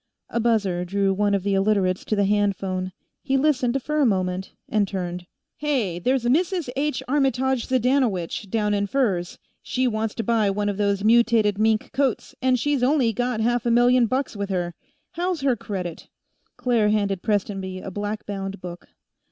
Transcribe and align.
A 0.31 0.39
buzzer 0.39 0.83
drew 0.83 1.13
one 1.13 1.35
of 1.35 1.43
the 1.43 1.53
Illiterates 1.53 2.03
to 2.05 2.19
a 2.19 2.23
handphone. 2.23 2.91
He 3.21 3.37
listened 3.37 3.79
for 3.83 3.99
a 4.01 4.03
moment, 4.07 4.51
and 4.67 4.87
turned. 4.87 5.27
"Hey, 5.57 5.99
there's 5.99 6.25
a 6.25 6.29
Mrs. 6.29 6.69
H. 6.75 7.03
Armytage 7.07 7.67
Zydanowycz 7.67 8.49
down 8.49 8.73
in 8.73 8.87
Furs; 8.87 9.37
she 9.61 9.87
wants 9.87 10.15
to 10.15 10.23
buy 10.23 10.49
one 10.49 10.69
of 10.69 10.77
those 10.77 11.03
mutated 11.03 11.59
mink 11.59 11.91
coats, 11.91 12.33
and 12.41 12.57
she's 12.59 12.81
only 12.81 13.13
got 13.13 13.41
half 13.41 13.63
a 13.63 13.69
million 13.69 14.07
bucks 14.07 14.35
with 14.35 14.49
her. 14.49 14.73
How's 15.11 15.41
her 15.41 15.55
credit?" 15.55 16.07
Claire 16.57 16.89
handed 16.89 17.21
Prestonby 17.21 17.77
a 17.77 17.91
black 17.91 18.25
bound 18.25 18.59
book. 18.59 18.87